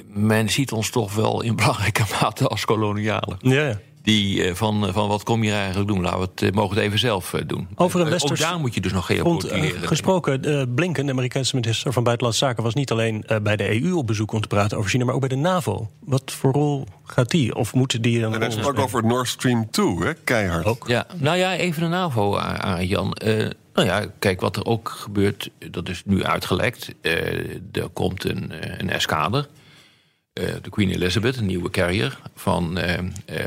[0.06, 3.36] men ziet ons toch wel in belangrijke mate als kolonialen.
[3.40, 3.80] Ja, ja.
[4.02, 6.00] Die uh, van, van wat kom je eigenlijk doen?
[6.00, 7.68] Laten we het, mogen het even zelf doen.
[7.74, 9.88] Over een westers Ook daar moet je dus nog geopolitiseren.
[9.88, 12.62] gesproken, uh, Blinken, de Amerikaanse minister van Buitenlandse Zaken...
[12.62, 15.04] was niet alleen uh, bij de EU op bezoek om te praten over China...
[15.04, 15.90] maar ook bij de NAVO.
[16.04, 17.54] Wat voor rol gaat die?
[17.54, 20.14] Of moeten die een En hij sprak over Nord Stream 2, hè?
[20.14, 20.66] keihard.
[20.66, 20.84] Ook.
[20.88, 23.16] Ja, nou ja, even de NAVO aan, Jan.
[23.74, 26.94] nou ja, kijk, wat er ook gebeurt, dat is nu uitgelekt.
[27.72, 29.48] er komt een, een eskader...
[30.40, 33.02] Uh, de Queen Elizabeth, een nieuwe carrier van, uh, uh,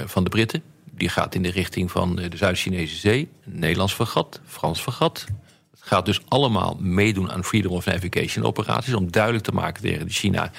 [0.06, 0.64] van de Britten.
[0.92, 3.30] Die gaat in de richting van de Zuid-Chinese Zee.
[3.44, 5.26] Nederlands vergat, Frans vergat.
[5.72, 8.94] Het gaat dus allemaal meedoen aan Freedom of Navigation operaties...
[8.94, 10.52] om duidelijk te maken tegen China,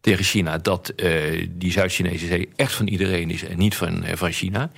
[0.00, 0.92] tegen China dat
[1.50, 3.44] die Zuid-Chinese Zee echt van iedereen is...
[3.44, 4.70] en niet van, van China.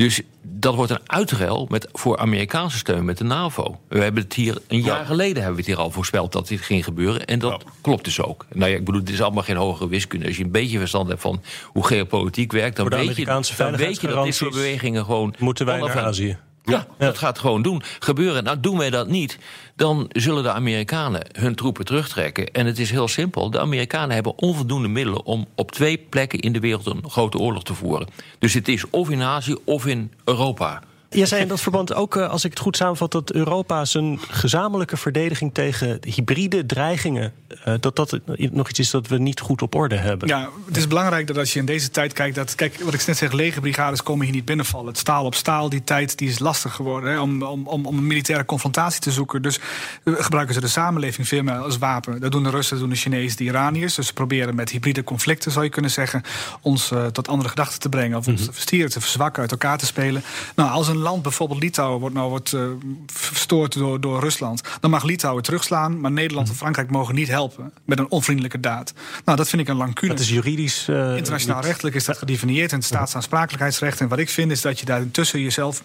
[0.00, 3.80] Dus dat wordt een uitruil met, voor Amerikaanse steun met de NAVO.
[3.88, 5.04] We hebben het hier een jaar ja.
[5.04, 7.26] geleden hebben we het hier al voorspeld dat dit ging gebeuren.
[7.26, 7.70] En dat ja.
[7.80, 8.46] klopt dus ook.
[8.52, 10.26] Nou ja, ik bedoel, het is allemaal geen hogere wiskunde.
[10.26, 14.00] Als je een beetje verstand hebt van hoe geopolitiek werkt, dan, weet je, dan weet
[14.00, 15.34] je dat dit soort bewegingen gewoon.
[15.38, 16.38] Moeten wij naar Azië?
[16.64, 17.82] Ja, dat gaat gewoon doen.
[17.98, 18.44] gebeuren.
[18.44, 19.38] Nou, doen wij dat niet,
[19.76, 22.50] dan zullen de Amerikanen hun troepen terugtrekken.
[22.52, 23.50] En het is heel simpel.
[23.50, 27.62] De Amerikanen hebben onvoldoende middelen om op twee plekken in de wereld een grote oorlog
[27.62, 28.08] te voeren.
[28.38, 30.82] Dus het is of in Azië of in Europa.
[31.12, 34.96] Je zei in dat verband ook, als ik het goed samenvat, dat Europa zijn gezamenlijke
[34.96, 37.32] verdediging tegen hybride dreigingen,
[37.80, 38.18] dat dat
[38.50, 40.28] nog iets is dat we niet goed op orde hebben.
[40.28, 43.06] Ja, het is belangrijk dat als je in deze tijd kijkt, dat, kijk, wat ik
[43.06, 44.86] net zeg, legerbrigades komen hier niet binnenvallen.
[44.86, 48.06] Het staal op staal, die tijd die is lastig geworden hè, om, om, om een
[48.06, 49.42] militaire confrontatie te zoeken.
[49.42, 49.58] Dus
[50.04, 52.20] gebruiken ze de samenleving veel meer als wapen.
[52.20, 53.94] Dat doen de Russen, dat doen de Chinezen, de Iraniërs.
[53.94, 56.22] Dus ze proberen met hybride conflicten, zou je kunnen zeggen,
[56.60, 59.78] ons uh, tot andere gedachten te brengen, of ons te verstieren, te verzwakken, uit elkaar
[59.78, 60.22] te spelen.
[60.54, 62.62] Nou, als een land, bijvoorbeeld Litouwen, wordt nou wordt, uh,
[63.06, 64.62] verstoord door, door Rusland.
[64.80, 68.92] Dan mag Litouwen terugslaan, maar Nederland en Frankrijk mogen niet helpen met een onvriendelijke daad.
[69.24, 70.10] Nou, dat vind ik een lancune.
[70.10, 70.86] Dat is juridisch.
[70.88, 74.00] Uh, Internationaal rechtelijk is dat gedefinieerd in het staatsaansprakelijkheidsrecht.
[74.00, 75.82] En wat ik vind is dat je daar tussen jezelf,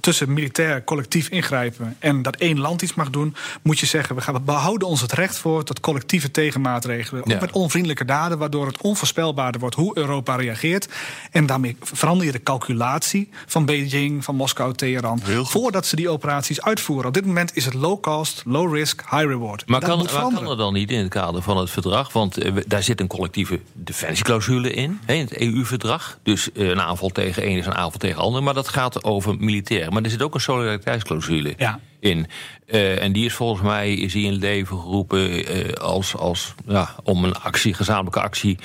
[0.00, 4.20] tussen militair collectief ingrijpen en dat één land iets mag doen, moet je zeggen: we,
[4.20, 7.22] gaan, we behouden ons het recht voor tot collectieve tegenmaatregelen.
[7.26, 7.34] Ja.
[7.34, 10.88] Ook met onvriendelijke daden, waardoor het onvoorspelbaarder wordt hoe Europa reageert.
[11.30, 15.20] En daarmee verander je de calculatie van Beijing, van Moskou, Teheran.
[15.42, 17.06] Voordat ze die operaties uitvoeren.
[17.06, 19.66] Op dit moment is het low cost, low risk, high reward.
[19.66, 22.12] Maar kan, maar kan er dan niet in het kader van het verdrag?
[22.12, 26.18] Want uh, daar zit een collectieve defensieclausule in, he, in het EU-verdrag.
[26.22, 28.42] Dus uh, een aanval tegen één is een aanval tegen ander.
[28.42, 29.92] Maar dat gaat over militair.
[29.92, 31.80] Maar er zit ook een solidariteitsclausule ja.
[32.00, 32.26] In.
[32.66, 35.44] Uh, en die is volgens mij is die in leven geroepen
[35.80, 38.58] als, als, ja, om een actie, gezamenlijke actie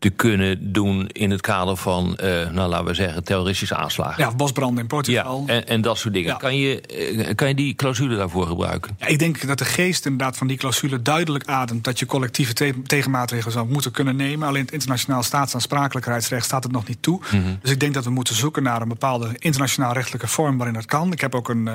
[0.00, 4.22] te kunnen doen in het kader van, uh, nou laten we zeggen, terroristische aanslagen.
[4.22, 5.44] Ja, bosbranden in Portugal.
[5.46, 6.28] Ja, en, en dat soort dingen.
[6.28, 6.36] Ja.
[6.36, 8.96] Kan, je, kan je die clausule daarvoor gebruiken?
[8.98, 12.52] Ja, ik denk dat de geest inderdaad van die clausule duidelijk ademt dat je collectieve
[12.52, 14.48] te tegenmaatregelen zou moeten kunnen nemen.
[14.48, 17.20] Alleen het internationaal staatsaansprakelijkheidsrecht staat het nog niet toe.
[17.20, 17.36] Mhm.
[17.36, 17.58] Mm -hmm.
[17.62, 20.86] Dus ik denk dat we moeten zoeken naar een bepaalde internationaal rechtelijke vorm waarin dat
[20.86, 21.12] kan.
[21.12, 21.74] Ik heb ook een, uh,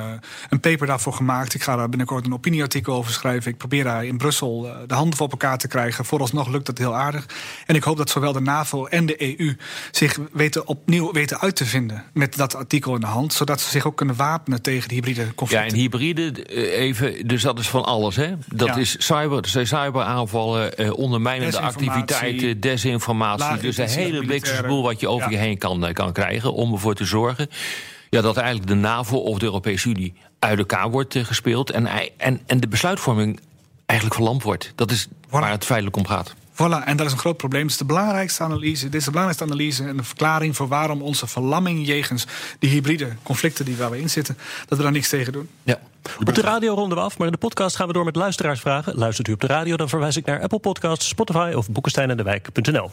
[0.49, 1.53] een paper daarvoor gemaakt.
[1.53, 3.51] Ik ga daar binnenkort een opinieartikel over schrijven.
[3.51, 6.05] Ik probeer daar in Brussel de handen voor op elkaar te krijgen.
[6.05, 7.25] Vooralsnog lukt dat heel aardig.
[7.65, 9.57] En ik hoop dat zowel de NAVO en de EU
[9.91, 13.69] zich weten opnieuw weten uit te vinden met dat artikel in de hand, zodat ze
[13.69, 15.67] zich ook kunnen wapenen tegen de hybride conflicten.
[15.69, 18.33] Ja, en hybride, even, dus dat is van alles, hè?
[18.47, 18.75] Dat ja.
[18.75, 25.31] is cyber, cyberaanvallen, eh, ondermijnende activiteiten, desinformatie, dus een hele blikse boel wat je over
[25.31, 25.37] ja.
[25.37, 27.49] je heen kan, kan krijgen om ervoor te zorgen
[28.09, 30.13] ja, dat eigenlijk de NAVO of de Europese Unie
[30.45, 33.39] uit elkaar wordt uh, gespeeld en, en, en de besluitvorming
[33.85, 34.71] eigenlijk verlamd wordt.
[34.75, 36.33] Dat is waar het feitelijk om gaat.
[36.55, 37.61] Voilà, en dat is een groot probleem.
[37.61, 38.83] Het is de belangrijkste analyse.
[38.83, 42.25] Dit is de belangrijkste analyse en de verklaring voor waarom onze verlamming jegens
[42.59, 45.49] die hybride conflicten die waar we in zitten, dat we daar niks tegen doen.
[45.63, 45.79] Ja.
[46.19, 48.95] Op de radio ronden we af, maar in de podcast gaan we door met luisteraarsvragen.
[48.95, 52.91] Luistert u op de radio, dan verwijs ik naar Apple Podcasts, Spotify of boekensteinendewijk.nl.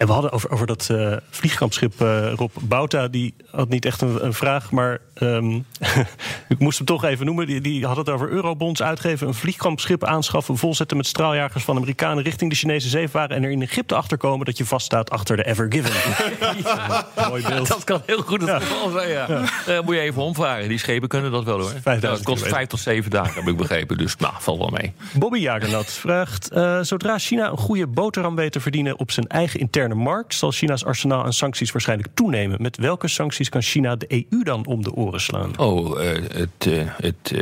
[0.00, 3.08] En we hadden over, over dat uh, vliegkampschip uh, Rob Bouta.
[3.08, 5.64] Die had niet echt een, een vraag, maar um,
[6.48, 7.46] ik moest hem toch even noemen.
[7.46, 9.26] Die, die, had het over eurobonds uitgeven.
[9.26, 13.36] Een vliegkampschip aanschaffen, volzetten met straaljagers van Amerikanen richting de Chinese zeevaren.
[13.36, 15.92] En er in Egypte achterkomen dat je vaststaat achter de Ever Given.
[17.28, 17.68] Mooi beeld.
[17.68, 19.26] Dat kan heel goed het geval zijn, ja.
[19.66, 19.82] ja.
[19.82, 20.68] moet je even omvaren.
[20.68, 22.00] Die schepen kunnen dat wel hoor.
[22.00, 23.98] Dat kost vijf tot zeven dagen, heb ik begrepen.
[23.98, 24.92] Dus nou, valt wel mee.
[25.12, 29.60] Bobby Jagernat vraagt: uh, zodra China een goede boterham weet te verdienen op zijn eigen
[29.60, 32.62] interne markt, zal China's arsenaal aan sancties waarschijnlijk toenemen.
[32.62, 35.58] Met welke sancties kan China de EU dan om de oren slaan?
[35.58, 37.34] Oh, uh, het, uh, het,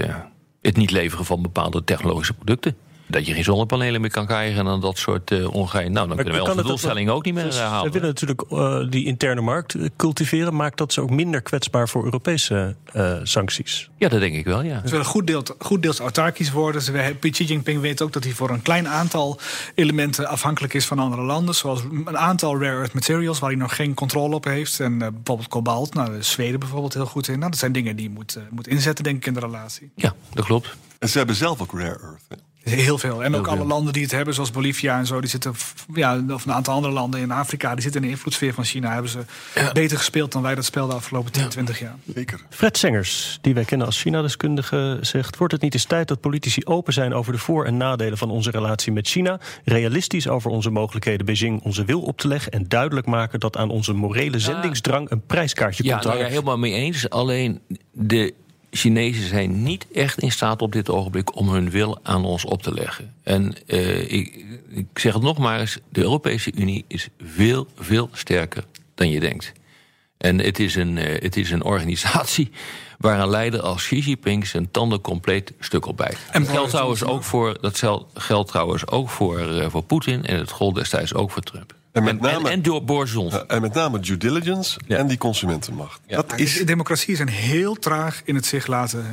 [0.60, 2.76] het niet leveren van bepaalde technologische producten
[3.08, 5.92] dat je geen zonnepanelen meer kan krijgen en dan dat soort uh, ongein.
[5.92, 7.86] Nou, dan maar kunnen we onze doelstelling ook niet meer dus halen.
[7.86, 10.56] We willen natuurlijk uh, die interne markt cultiveren.
[10.56, 13.90] Maakt dat ze ook minder kwetsbaar voor Europese uh, sancties?
[13.96, 14.80] Ja, dat denk ik wel, ja.
[14.84, 16.82] Ze willen goed, deels, goed deels autarkisch worden.
[16.82, 19.38] Ze, Xi Jinping weet ook dat hij voor een klein aantal
[19.74, 21.54] elementen afhankelijk is van andere landen.
[21.54, 24.80] Zoals een aantal rare earth materials waar hij nog geen controle op heeft.
[24.80, 25.94] En bijvoorbeeld kobalt.
[25.94, 27.38] Nou, Zweden bijvoorbeeld heel goed in.
[27.38, 29.90] Nou, dat zijn dingen die je moet, moet inzetten, denk ik, in de relatie.
[29.94, 30.76] Ja, dat klopt.
[30.98, 32.24] En ze hebben zelf ook rare earth.
[32.28, 32.36] Hè?
[32.68, 33.24] Heel veel.
[33.24, 35.54] En ook alle landen die het hebben, zoals Bolivia en zo, die zitten,
[35.94, 38.92] ja, of een aantal andere landen in Afrika, die zitten in de invloedssfeer van China.
[38.92, 39.18] Hebben ze
[39.72, 41.96] beter gespeeld dan wij dat spel de afgelopen 10, 20 jaar.
[42.14, 42.40] Zeker.
[42.50, 46.64] Fred Sengers, die wij kennen als China-deskundige, zegt: Wordt het niet eens tijd dat politici
[46.64, 49.40] open zijn over de voor- en nadelen van onze relatie met China?
[49.64, 53.70] Realistisch over onze mogelijkheden Beijing onze wil op te leggen en duidelijk maken dat aan
[53.70, 56.04] onze morele zendingsdrang een prijskaartje ja, komt.
[56.04, 57.10] Nou ja, helemaal mee eens.
[57.10, 57.60] Alleen
[57.92, 58.34] de
[58.70, 62.62] Chinezen zijn niet echt in staat op dit ogenblik om hun wil aan ons op
[62.62, 63.14] te leggen.
[63.22, 68.08] En uh, ik, ik, zeg het nog maar eens: de Europese Unie is veel, veel
[68.12, 69.52] sterker dan je denkt.
[70.18, 72.50] En het is een, uh, het is een organisatie
[72.98, 76.18] waar een leider als Xi Jinping zijn tanden compleet stuk op bijt.
[76.30, 77.82] En dat geldt trouwens ook voor, dat
[78.14, 81.77] geldt trouwens ook voor, uh, voor Poetin en het gold destijds ook voor Trump.
[81.92, 84.96] En, met name, en, en door en met name due diligence ja.
[84.96, 86.00] en die consumentenmacht.
[86.06, 86.16] Ja.
[86.16, 86.64] Dat is...
[86.64, 89.04] Democratieën zijn heel traag in het zich laten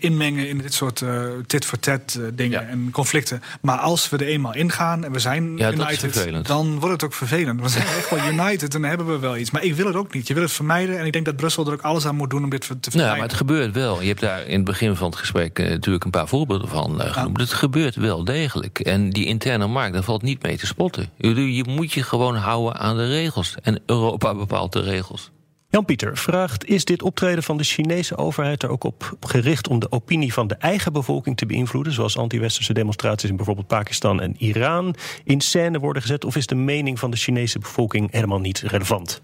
[0.00, 2.68] inmengen in dit soort uh, tit-for-tat uh, dingen ja.
[2.68, 3.42] en conflicten.
[3.60, 7.60] Maar als we er eenmaal ingaan en we zijn united, dan wordt het ook vervelend.
[7.60, 9.50] We zijn echt wel united en dan hebben we wel iets.
[9.50, 10.26] Maar ik wil het ook niet.
[10.26, 12.44] Je wil het vermijden en ik denk dat Brussel er ook alles aan moet doen
[12.44, 13.06] om dit te vermijden.
[13.06, 14.00] Ja, maar het gebeurt wel.
[14.00, 17.00] Je hebt daar in het begin van het gesprek uh, natuurlijk een paar voorbeelden van
[17.00, 17.40] genoemd.
[17.40, 18.80] Het gebeurt wel degelijk.
[18.80, 21.10] En die interne markt, daar valt niet mee te spotten.
[21.16, 23.54] Je, je moet je gewoon houden aan de regels.
[23.62, 25.30] En Europa bepaalt de regels.
[25.68, 29.92] Jan-Pieter vraagt: Is dit optreden van de Chinese overheid er ook op gericht om de
[29.92, 31.92] opinie van de eigen bevolking te beïnvloeden?
[31.92, 36.24] Zoals anti-westerse demonstraties in bijvoorbeeld Pakistan en Iran in scène worden gezet?
[36.24, 39.20] Of is de mening van de Chinese bevolking helemaal niet relevant?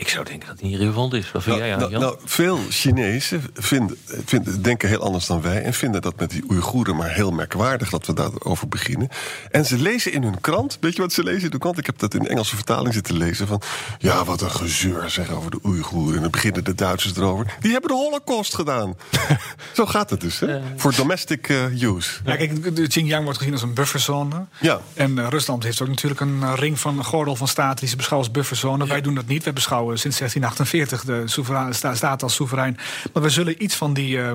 [0.00, 1.32] Ik zou denken dat het niet relevant is.
[1.32, 5.62] Wat vind nou, jij, nou, nou, veel Chinezen vinden, vinden, denken heel anders dan wij...
[5.62, 9.08] en vinden dat met die Oeigoeren maar heel merkwaardig dat we daarover beginnen.
[9.50, 11.78] En ze lezen in hun krant, weet je wat ze lezen in de krant?
[11.78, 13.62] Ik heb dat in de Engelse vertaling zitten lezen van...
[13.98, 16.14] ja, wat een gezeur zeg over de Oeigoeren.
[16.14, 17.56] En dan beginnen de Duitsers erover.
[17.60, 18.96] Die hebben de holocaust gedaan.
[19.76, 20.58] Zo gaat het dus, hè?
[20.58, 22.10] Uh, Voor domestic uh, use.
[22.24, 24.46] Ja, kijk, de Xinjiang wordt gezien als een bufferzone.
[24.60, 24.80] Ja.
[24.94, 27.78] En uh, Rusland heeft ook natuurlijk een ring van een gordel van staten...
[27.80, 28.84] die ze beschouwen als bufferzone.
[28.84, 28.90] Ja.
[28.90, 29.44] Wij doen dat niet.
[29.44, 32.78] Wij beschouwen sinds 1648 de soeverein, staat als soeverein.
[33.12, 34.32] Maar we zullen iets van die uh,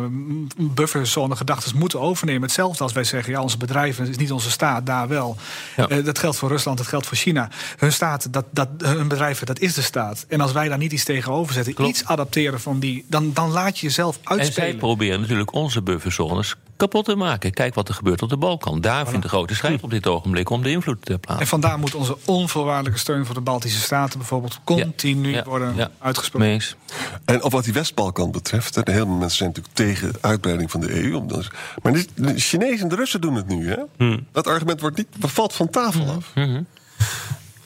[0.58, 2.42] bufferzone gedachten moeten overnemen.
[2.42, 5.38] Hetzelfde als wij zeggen, ja, onze bedrijven is niet onze staat, daar wel.
[5.76, 5.90] Ja.
[5.90, 7.50] Uh, dat geldt voor Rusland, dat geldt voor China.
[7.78, 10.26] Hun staat, dat, dat, hun bedrijven, dat is de staat.
[10.28, 11.90] En als wij daar niet iets tegenover zetten, Klopt.
[11.90, 14.64] iets adapteren van die, dan, dan laat je jezelf uitspelen.
[14.66, 17.54] En zij proberen natuurlijk onze bufferzones kapot te maken.
[17.54, 18.82] Kijk wat er gebeurt op de Balkan.
[18.82, 19.10] Daar voilà.
[19.10, 21.42] vindt de grote strijd op dit ogenblik om de invloed te plaatsen.
[21.42, 25.76] En vandaar moet onze onvoorwaardelijke steun voor de Baltische Staten bijvoorbeeld continu ja, ja, worden
[25.76, 25.92] ja.
[26.00, 26.50] uitgesproken.
[26.50, 26.76] Mees.
[27.26, 31.04] En op wat die West-Balkan betreft, de hele mensen zijn natuurlijk tegen uitbreiding van de
[31.04, 31.26] EU.
[31.84, 33.70] Maar de Chinezen en de Russen doen het nu.
[33.70, 33.78] Hè?
[33.98, 34.28] Hmm.
[34.32, 36.16] Dat argument wordt niet, valt van tafel Hmm.
[36.16, 36.32] af.
[36.34, 36.66] Hmm.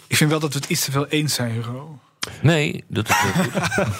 [0.07, 1.99] Ik vind wel dat we het iets te veel eens zijn, Hugo.
[2.41, 3.45] Nee, dat is goed.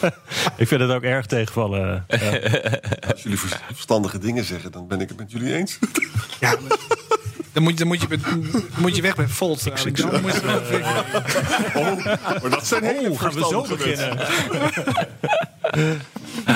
[0.61, 2.05] ik vind het ook erg tegenvallen.
[2.07, 2.17] Ja.
[3.11, 3.39] Als jullie
[3.73, 5.79] verstandige dingen zeggen, dan ben ik het met jullie eens.
[6.39, 6.77] Ja, maar,
[7.51, 9.65] dan moet je, dan moet je, dan moet je weg bij Volt.
[9.65, 10.39] Ik dan moet je
[11.75, 12.05] oh,
[12.41, 14.17] maar dat zijn hele oh, gaan we zo beginnen.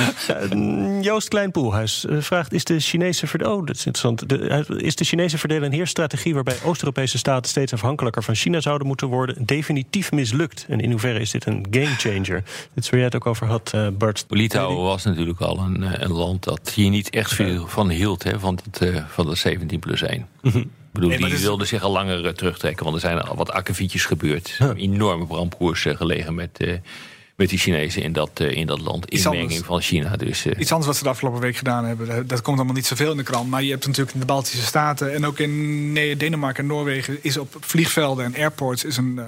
[1.02, 4.30] Joost Kleinpoelhuis vraagt: Is de Chinese verdeel, oh, dat is interessant.
[4.30, 8.88] De, is de Chinese verdeel- en heersstrategie waarbij Oost-Europese staten steeds afhankelijker van China zouden
[8.88, 10.66] moeten worden, definitief mislukt?
[10.70, 12.44] En in hoeverre is dit een gamechanger?
[12.74, 14.26] Dit is waar jij het ook over had, uh, Bart.
[14.30, 18.40] Litouwen was natuurlijk al een, een, land dat hier niet echt veel van hield, hè,
[18.40, 20.28] van, het, uh, van de 17 plus 1.
[20.42, 20.62] Mm-hmm.
[20.94, 21.42] Ik bedoel, nee, die is...
[21.42, 24.60] wilde zich al langer terugtrekken, want er zijn al wat akkefietjes gebeurd.
[24.76, 26.60] Enorme brandkoers gelegen met
[27.36, 29.06] met die Chinezen in dat, eh, in dat land.
[29.06, 29.68] Iets Inmenging anders.
[29.68, 30.16] van China.
[30.16, 32.28] Dus, eh, Iets anders wat ze de afgelopen week gedaan hebben.
[32.28, 33.50] Dat- komt allemaal niet zoveel in de krant.
[33.50, 37.18] Maar je hebt natuurlijk in de Baltische Staten en ook in Ne- Denemarken en Noorwegen...
[37.22, 39.26] is op vliegvelden en airports is een eh,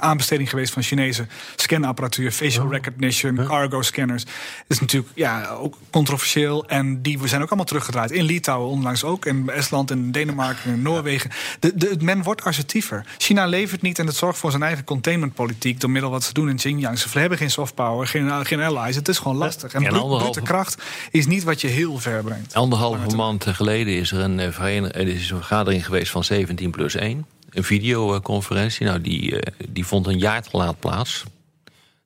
[0.00, 2.30] aanbesteding geweest van Chinese scanapparatuur...
[2.30, 4.24] facial recognition, cargo scanners.
[4.24, 4.32] Dat
[4.66, 6.66] is natuurlijk ja, ook controversieel.
[6.66, 8.10] En die zijn ook allemaal teruggedraaid.
[8.10, 9.26] In Litouwen onlangs ook.
[9.26, 11.30] In Estland en Denemarken en Noorwegen.
[11.60, 13.06] De, de, men wordt assertiever.
[13.18, 15.80] China levert niet en het zorgt voor zijn eigen containmentpolitiek...
[15.80, 16.98] door middel wat ze doen in Xinjiang.
[16.98, 18.96] Ze hebben geen soft power, geen, geen allies.
[18.96, 19.72] Het is gewoon lastig.
[19.72, 22.54] En En brute anderhalve- brute kracht is niet wat je heel ver brengt.
[22.54, 27.26] Anderhalve maand geleden is er een, eh, is een vergadering geweest van 17 plus 1.
[27.50, 28.86] Een videoconferentie.
[28.86, 31.24] Nou, die, eh, die vond een jaar te laat plaats.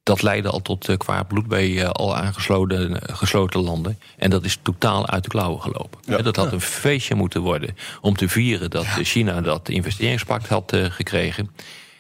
[0.03, 3.99] Dat leidde al tot eh, kwaad bloed bij eh, al aangesloten gesloten landen.
[4.17, 6.23] En dat is totaal uit de klauwen gelopen.
[6.23, 11.51] Dat had een feestje moeten worden om te vieren dat China dat investeringspact had gekregen.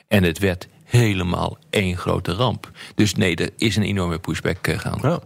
[0.09, 2.70] En het werd helemaal één grote ramp.
[2.94, 4.98] Dus nee, er is een enorme pushback gaan.
[5.02, 5.20] Ja.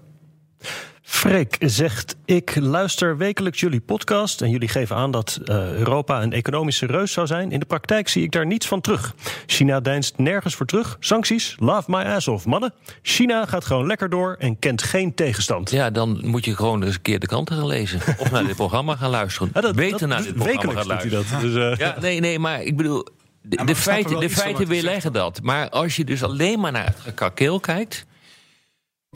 [1.27, 6.33] Freek zegt: Ik luister wekelijks jullie podcast en jullie geven aan dat eh, Europa een
[6.33, 7.53] economische reus zou zijn.
[7.53, 9.15] In de praktijk zie ik daar niets van terug.
[9.47, 10.97] China deinst nergens voor terug.
[11.01, 12.75] Sancties, love my ass off, mannen.
[13.03, 15.71] China gaat gewoon lekker door en kent geen tegenstand.
[15.71, 18.01] Ja, dan moet je gewoon eens een keer de kranten gaan lezen.
[18.19, 19.51] Of naar dit programma gaan luisteren.
[19.55, 21.53] Ja, dat- Beter dat- naar dit programma wekelijks gaan doet hij luisteren.
[21.55, 21.71] dat.
[21.71, 23.07] Dus, eh, Ja, nee, nee, maar ik bedoel...
[23.43, 25.41] De, de feiten, de feiten weerleggen dat.
[25.43, 28.07] Maar als je dus alleen maar naar het gekakeel kijkt...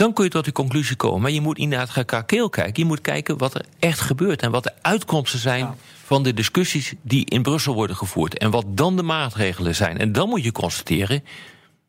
[0.01, 1.21] dan kun je tot die conclusie komen.
[1.21, 2.83] Maar je moet niet naar het gekakeel kijken.
[2.83, 4.43] Je moet kijken wat er echt gebeurt...
[4.43, 8.39] en wat de uitkomsten zijn van de discussies die in Brussel worden gevoerd.
[8.39, 9.99] En wat dan de maatregelen zijn.
[9.99, 11.25] En dan moet je constateren...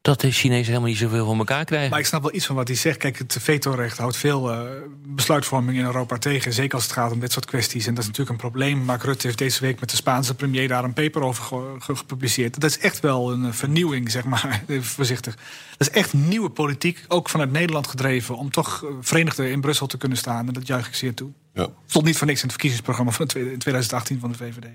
[0.02, 1.90] dat de Chinezen helemaal niet zoveel van elkaar krijgen.
[1.90, 2.98] Maar ik snap wel iets van wat hij zegt.
[2.98, 4.60] Kijk, het vetorecht houdt veel eh,
[5.08, 6.54] besluitvorming in Europa tegen.
[6.54, 7.86] Zeker als het gaat om dit soort kwesties.
[7.88, 8.78] En dat is natuurlijk een probleem.
[8.78, 11.96] Mark Rutte heeft deze week met de Spaanse premier daar een paper over ge- ge-
[11.96, 12.60] gepubliceerd.
[12.60, 14.64] Dat is echt wel een eh, vernieuwing, zeg maar.
[14.68, 15.36] Even voorzichtig.
[15.78, 18.38] Dat is echt nieuwe politiek, ook vanuit Nederland gedreven.
[18.38, 20.48] Om toch eh, verenigder in Brussel te kunnen staan.
[20.48, 21.30] En dat juich ik zeer toe.
[21.54, 21.68] Ja.
[21.86, 24.68] Stond niet voor niks in het verkiezingsprogramma van de tweede- in 2018 van de VVD.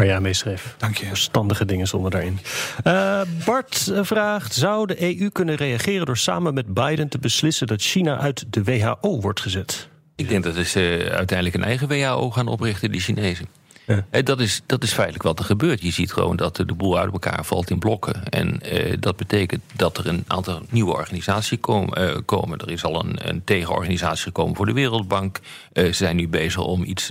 [0.00, 0.74] Waar jij mee schreef.
[0.78, 1.06] Dank je.
[1.06, 2.38] Verstandige dingen stonden daarin.
[2.84, 7.66] Eh, Bart eh, vraagt: Zou de EU kunnen reageren door samen met Biden te beslissen
[7.66, 9.88] dat China uit de WHO wordt gezet?
[10.16, 13.46] Ik denk dat ze uiteindelijk een eigen WHO gaan oprichten, die Chinezen.
[14.24, 15.82] Dat, is, dat is feitelijk wat er gebeurt.
[15.82, 18.24] Je ziet gewoon dat de boel uit elkaar valt in blokken.
[18.28, 21.94] En eh, dat betekent dat er een aantal nieuwe organisaties komen.
[21.94, 22.58] eh, komen.
[22.58, 25.40] Er is al een, een tegenorganisatie gekomen voor de Wereldbank.
[25.72, 27.10] Eh, ze zijn nu bezig om iets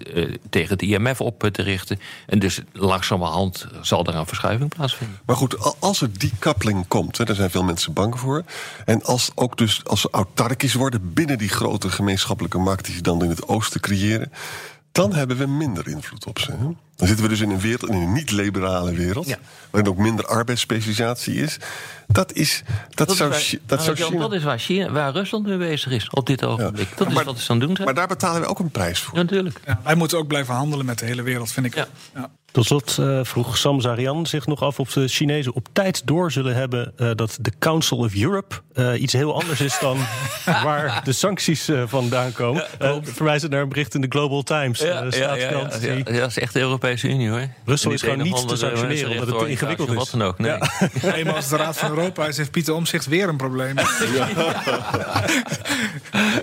[0.50, 2.00] tegen het IMF op te richten.
[2.26, 5.20] En dus langzamerhand zal er een verschuiving plaatsvinden.
[5.26, 8.44] Maar goed, als er decoupling komt, hè, daar zijn veel mensen bang voor.
[8.86, 13.02] En als ook dus als ze autarkisch worden binnen die grote gemeenschappelijke markt die ze
[13.02, 14.32] dan in het oosten creëren,
[15.00, 16.52] dan hebben we minder invloed op ze.
[16.52, 16.68] Hè?
[17.00, 19.38] Dan zitten we dus in een wereld, in een niet-liberale wereld, Ja.
[19.70, 21.58] waarin ook minder arbeidsspecialisatie is.
[22.08, 25.12] Dat is, dat, zou, is waar, dat zou Jan, China- dat is waar, China, waar
[25.12, 26.98] Rusland mee bezig is op dit ogenblik.
[26.98, 27.86] Dat is Maar- wat ze aan doen zijn.
[27.86, 29.16] Maar daar betalen we ook een prijs voor.
[29.18, 29.60] Ja, natuurlijk.
[29.66, 31.76] Ja, wij moeten ook blijven handelen met de hele wereld, vind ik.
[31.76, 31.88] Ja.
[32.16, 32.30] Ja.
[32.52, 36.32] Tot slot eh, vroeg Sam Zarian zich nog af of de Chinezen op tijd door
[36.32, 39.98] zullen hebben eh, dat de Council of Europe eh, iets heel anders is dan
[40.64, 42.66] waar de sancties vandaan komen.
[42.82, 44.80] Uh, verwijzend naar een bericht in de Global Times.
[44.80, 46.60] Ja, ja, ja, staatskrant ja, die- ja, ja, dat is echt de
[46.90, 47.48] Europese Unie hoor.
[47.64, 50.38] Brussel is gewoon niet te andere sanctioneren, omdat het te ingewikkeld of Wat dan ook.
[50.38, 50.58] Nee.
[51.14, 53.76] Eenmaal als de Raad van Europa is, heeft Pieter Omzicht weer een probleem.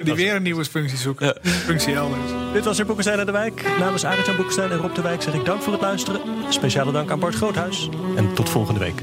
[0.02, 1.38] Die weer een nieuwe functie zoeken.
[1.42, 2.30] Functie elders.
[2.52, 3.64] Dit was weer Boekenstein en de Wijk.
[3.78, 6.20] Namens Arend Boekenstein en Rob de Wijk zeg ik dank voor het luisteren.
[6.48, 7.88] Speciale dank aan Bart Groothuis.
[8.16, 9.02] En tot volgende week.